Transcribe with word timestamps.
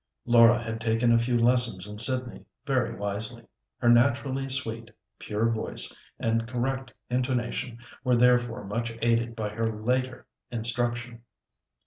Laura 0.25 0.59
had 0.59 0.81
taken 0.81 1.11
a 1.11 1.19
few 1.19 1.37
lessons 1.37 1.85
in 1.87 1.99
Sydney, 1.99 2.43
very 2.65 2.95
wisely. 2.95 3.45
Her 3.77 3.87
naturally 3.89 4.49
sweet, 4.49 4.89
pure 5.19 5.47
voice 5.51 5.95
and 6.17 6.47
correct 6.47 6.91
intonation 7.11 7.77
were 8.03 8.15
therefore 8.15 8.63
much 8.63 8.97
aided 9.03 9.35
by 9.35 9.49
her 9.49 9.65
later 9.71 10.25
instruction. 10.49 11.21